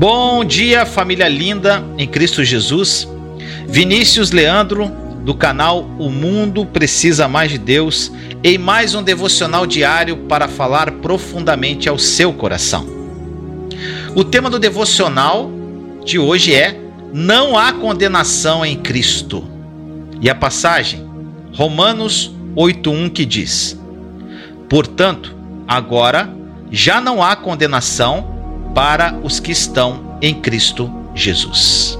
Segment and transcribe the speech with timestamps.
[0.00, 3.06] Bom dia, família linda em Cristo Jesus.
[3.68, 4.90] Vinícius Leandro,
[5.26, 8.10] do canal O Mundo Precisa Mais de Deus,
[8.42, 12.86] em mais um devocional diário para falar profundamente ao seu coração.
[14.16, 15.50] O tema do devocional
[16.02, 16.80] de hoje é
[17.12, 19.44] Não há condenação em Cristo.
[20.18, 21.06] E a passagem,
[21.52, 23.78] Romanos 8:1 que diz:
[24.66, 25.36] Portanto,
[25.68, 26.32] agora
[26.70, 28.29] já não há condenação
[28.74, 31.98] para os que estão em Cristo Jesus.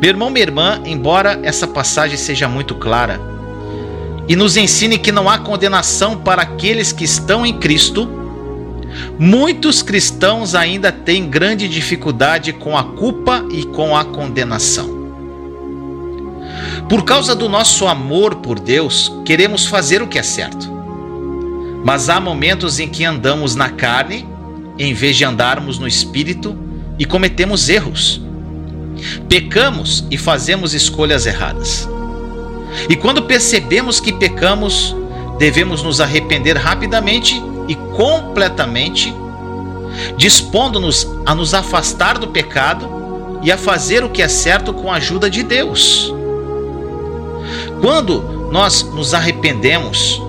[0.00, 3.20] Meu irmão, minha irmã, embora essa passagem seja muito clara
[4.28, 8.08] e nos ensine que não há condenação para aqueles que estão em Cristo,
[9.18, 14.96] muitos cristãos ainda têm grande dificuldade com a culpa e com a condenação.
[16.88, 20.70] Por causa do nosso amor por Deus, queremos fazer o que é certo.
[21.84, 24.28] Mas há momentos em que andamos na carne
[24.78, 26.56] em vez de andarmos no espírito
[26.98, 28.20] e cometemos erros.
[29.28, 31.88] Pecamos e fazemos escolhas erradas.
[32.88, 34.94] E quando percebemos que pecamos,
[35.38, 39.14] devemos nos arrepender rapidamente e completamente,
[40.16, 42.88] dispondo-nos a nos afastar do pecado
[43.42, 46.12] e a fazer o que é certo com a ajuda de Deus.
[47.80, 50.22] Quando nós nos arrependemos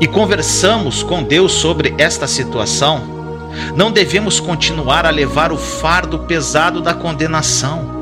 [0.00, 3.19] e conversamos com Deus sobre esta situação,
[3.76, 8.00] não devemos continuar a levar o fardo pesado da condenação.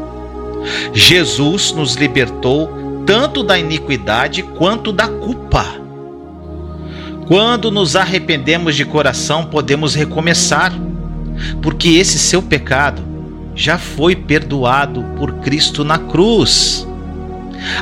[0.93, 5.65] Jesus nos libertou tanto da iniquidade quanto da culpa.
[7.27, 10.73] Quando nos arrependemos de coração, podemos recomeçar,
[11.63, 13.03] porque esse seu pecado
[13.55, 16.87] já foi perdoado por Cristo na cruz.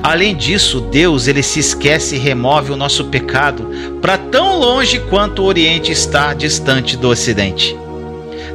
[0.02, 5.42] Além disso, Deus ele se esquece e remove o nosso pecado para tão longe quanto
[5.42, 7.76] o Oriente está distante do Ocidente.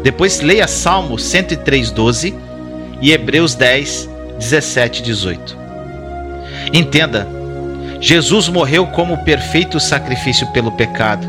[0.03, 2.33] Depois leia Salmo 103:12
[3.01, 5.57] e Hebreus 10, 17 18.
[6.73, 7.27] Entenda,
[7.99, 11.27] Jesus morreu como perfeito sacrifício pelo pecado,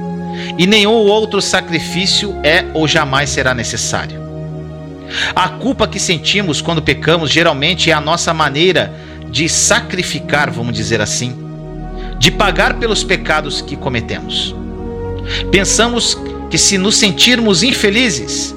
[0.56, 4.22] e nenhum outro sacrifício é ou jamais será necessário.
[5.34, 8.94] A culpa que sentimos quando pecamos geralmente é a nossa maneira
[9.32, 11.34] de sacrificar, vamos dizer assim,
[12.18, 14.54] de pagar pelos pecados que cometemos.
[15.50, 16.16] Pensamos
[16.50, 18.54] que se nos sentirmos infelizes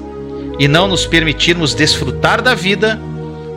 [0.58, 3.00] e não nos permitirmos desfrutar da vida,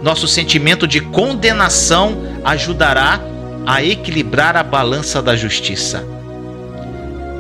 [0.02, 3.20] nosso sentimento de condenação ajudará
[3.68, 6.04] a equilibrar a balança da justiça.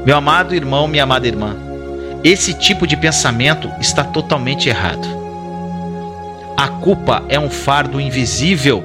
[0.06, 1.56] Meu amado irmão, minha amada irmã,
[2.22, 5.08] esse tipo de pensamento está totalmente errado.
[6.58, 8.84] A culpa é um fardo invisível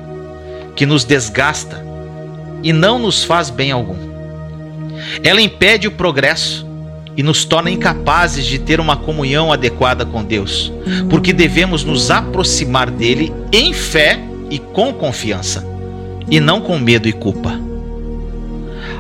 [0.74, 1.84] que nos desgasta
[2.62, 3.96] e não nos faz bem algum.
[5.22, 6.66] Ela impede o progresso
[7.16, 10.72] e nos torna incapazes de ter uma comunhão adequada com Deus,
[11.08, 14.18] porque devemos nos aproximar dele em fé
[14.50, 15.64] e com confiança,
[16.30, 17.58] e não com medo e culpa.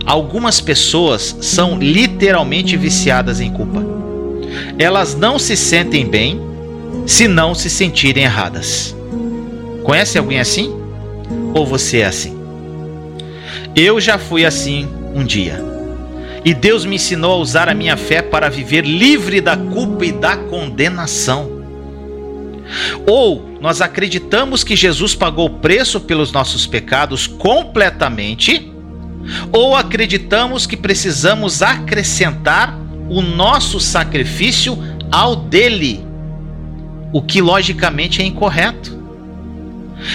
[0.06, 3.82] Algumas pessoas são literalmente viciadas em culpa.
[4.78, 6.40] Elas não se sentem bem
[7.06, 8.94] se não se sentirem erradas.
[9.82, 10.83] Conhece alguém assim?
[11.54, 12.36] Ou você é assim?
[13.74, 15.64] Eu já fui assim um dia.
[16.44, 20.12] E Deus me ensinou a usar a minha fé para viver livre da culpa e
[20.12, 21.62] da condenação.
[23.06, 28.70] Ou nós acreditamos que Jesus pagou o preço pelos nossos pecados completamente,
[29.52, 32.78] ou acreditamos que precisamos acrescentar
[33.08, 34.76] o nosso sacrifício
[35.10, 36.04] ao dele,
[37.12, 38.93] o que logicamente é incorreto.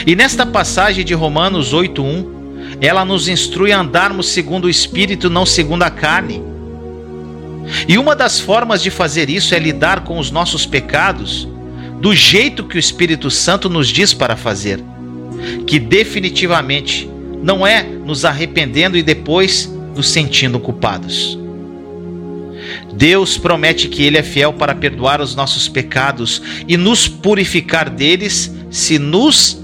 [0.05, 2.39] E nesta passagem de Romanos 8:1,
[2.81, 6.41] ela nos instrui a andarmos segundo o espírito, não segundo a carne.
[7.87, 11.47] E uma das formas de fazer isso é lidar com os nossos pecados
[11.99, 14.81] do jeito que o Espírito Santo nos diz para fazer,
[15.67, 17.09] que definitivamente
[17.43, 21.37] não é nos arrependendo e depois nos sentindo culpados.
[22.93, 28.53] Deus promete que Ele é fiel para perdoar os nossos pecados e nos purificar deles
[28.69, 29.58] se nos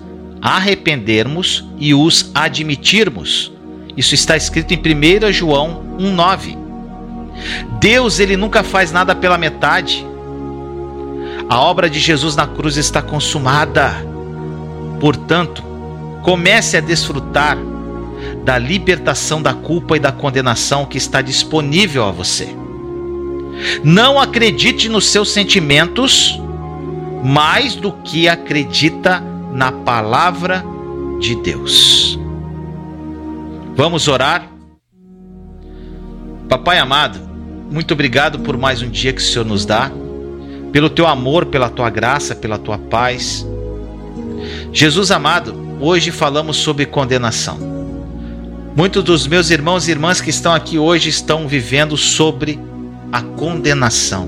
[0.45, 3.51] arrependermos e os admitirmos.
[3.97, 6.55] Isso está escrito em 1 João 1:9.
[7.79, 10.05] Deus ele nunca faz nada pela metade.
[11.49, 13.91] A obra de Jesus na cruz está consumada.
[14.99, 15.63] Portanto,
[16.21, 17.57] comece a desfrutar
[18.43, 22.55] da libertação da culpa e da condenação que está disponível a você.
[23.83, 26.39] Não acredite nos seus sentimentos
[27.23, 29.23] mais do que acredita
[29.55, 30.65] na palavra
[31.21, 32.19] de Deus.
[33.73, 34.51] Vamos orar?
[36.49, 37.17] Papai amado,
[37.71, 39.89] muito obrigado por mais um dia que o Senhor nos dá.
[40.73, 43.47] pelo teu amor, pela tua graça, pela tua paz.
[44.73, 47.57] Jesus amado, hoje falamos sobre condenação.
[48.75, 52.59] Muitos dos meus irmãos e irmãs que estão aqui hoje estão vivendo sobre
[53.09, 54.27] a condenação.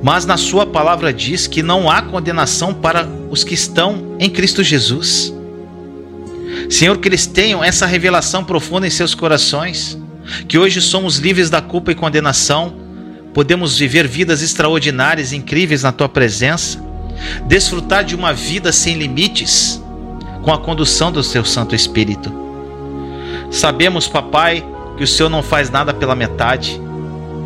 [0.00, 4.62] Mas na Sua palavra diz que não há condenação para os que estão em Cristo
[4.62, 5.34] Jesus.
[6.68, 9.98] Senhor, que eles tenham essa revelação profunda em seus corações,
[10.46, 12.74] que hoje somos livres da culpa e condenação,
[13.32, 16.82] podemos viver vidas extraordinárias, incríveis na Tua presença,
[17.46, 19.82] desfrutar de uma vida sem limites,
[20.42, 22.32] com a condução do Seu Santo Espírito.
[23.50, 24.64] Sabemos, Papai,
[24.96, 26.80] que o Senhor não faz nada pela metade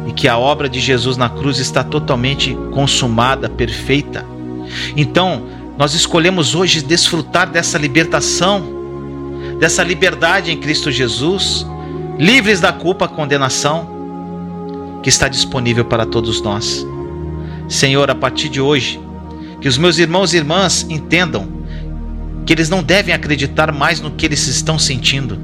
[0.06, 4.24] e que a obra de Jesus na cruz está totalmente consumada, perfeita.
[4.96, 5.42] Então,
[5.82, 8.62] nós escolhemos hoje desfrutar dessa libertação,
[9.58, 11.66] dessa liberdade em Cristo Jesus,
[12.16, 16.86] livres da culpa, condenação, que está disponível para todos nós.
[17.68, 19.00] Senhor, a partir de hoje,
[19.60, 21.48] que os meus irmãos e irmãs entendam
[22.46, 25.36] que eles não devem acreditar mais no que eles estão sentindo,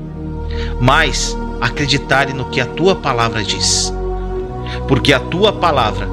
[0.80, 3.92] mas acreditarem no que a tua palavra diz
[4.86, 6.06] porque a tua palavra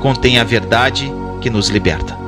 [0.00, 2.27] contém a verdade que nos liberta.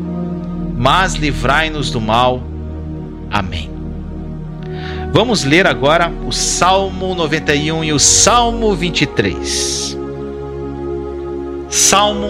[0.81, 2.41] mas livrai-nos do mal.
[3.29, 3.69] Amém.
[5.13, 9.95] Vamos ler agora o Salmo 91 e o Salmo 23.
[11.69, 12.29] Salmo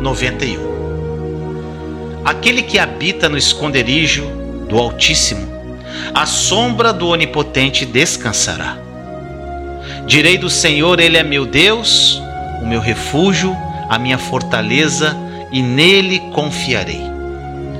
[0.00, 4.24] 91 Aquele que habita no esconderijo
[4.66, 5.46] do Altíssimo,
[6.14, 8.78] a sombra do Onipotente descansará.
[10.06, 12.18] Direi do Senhor, Ele é meu Deus,
[12.62, 13.54] o meu refúgio,
[13.90, 15.14] a minha fortaleza,
[15.52, 17.09] e nele confiarei.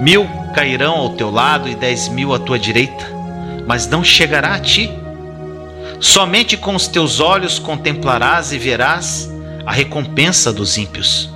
[0.00, 3.06] Mil cairão ao teu lado e dez mil à tua direita,
[3.66, 4.90] mas não chegará a ti.
[6.00, 9.30] Somente com os teus olhos contemplarás e verás
[9.66, 11.28] a recompensa dos ímpios.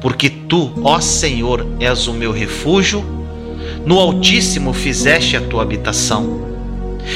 [0.00, 3.04] Porque tu, ó Senhor, és o meu refúgio,
[3.84, 6.48] no Altíssimo fizeste a tua habitação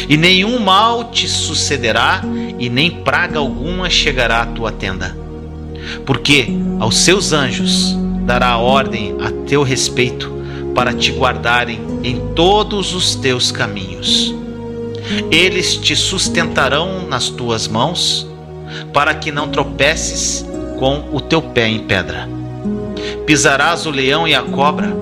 [0.09, 2.23] e nenhum mal te sucederá,
[2.59, 5.17] e nem praga alguma chegará à tua tenda.
[6.07, 6.49] Porque
[6.79, 10.32] aos seus anjos dará ordem a teu respeito,
[10.75, 14.35] para te guardarem em todos os teus caminhos.
[15.31, 18.27] Eles te sustentarão nas tuas mãos,
[18.93, 20.47] para que não tropeces
[20.79, 22.29] com o teu pé em pedra.
[23.27, 24.97] Pisarás o leão e a cobra,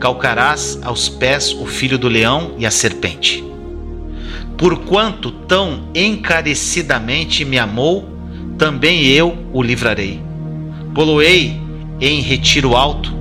[0.00, 3.46] calcarás aos pés o filho do leão e a serpente
[4.56, 8.08] Porquanto tão encarecidamente me amou,
[8.56, 10.20] também eu o livrarei.
[10.94, 11.60] Poloei
[12.00, 13.14] em retiro alto,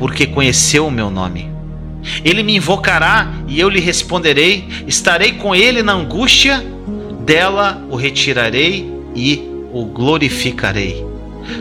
[0.00, 1.50] porque conheceu o meu nome.
[2.24, 4.66] Ele me invocará e eu lhe responderei.
[4.86, 6.64] Estarei com ele na angústia,
[7.20, 11.04] dela o retirarei e o glorificarei.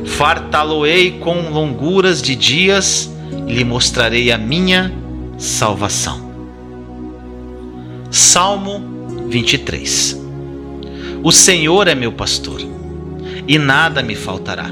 [0.06, 3.12] Fartá-lo-ei com longuras de dias
[3.46, 4.94] lhe mostrarei a minha
[5.38, 6.30] salvação.
[8.10, 10.18] Salmo 23
[11.22, 12.62] O Senhor é meu pastor,
[13.46, 14.72] e nada me faltará.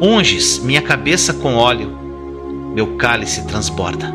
[0.00, 1.90] Unges minha cabeça com óleo,
[2.74, 4.14] meu cálice transborda.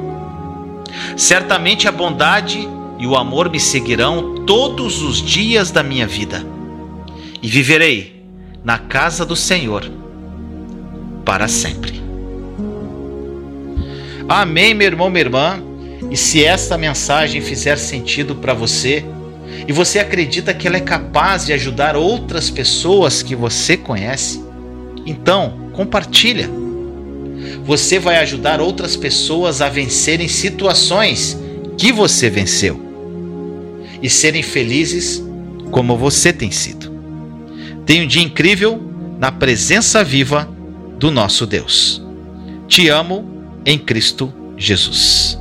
[1.15, 6.45] Certamente a bondade e o amor me seguirão todos os dias da minha vida,
[7.41, 8.23] e viverei
[8.63, 9.89] na casa do Senhor
[11.23, 12.01] para sempre.
[14.27, 15.63] Amém, meu irmão, minha irmã.
[16.11, 19.03] E se esta mensagem fizer sentido para você,
[19.67, 24.43] e você acredita que ela é capaz de ajudar outras pessoas que você conhece,
[25.05, 26.49] então compartilha.
[27.63, 31.37] Você vai ajudar outras pessoas a vencerem situações
[31.77, 32.79] que você venceu
[34.01, 35.23] e serem felizes
[35.71, 36.91] como você tem sido.
[37.85, 38.81] Tenha um dia incrível
[39.19, 40.49] na presença viva
[40.97, 42.01] do nosso Deus.
[42.67, 43.27] Te amo
[43.65, 45.39] em Cristo Jesus.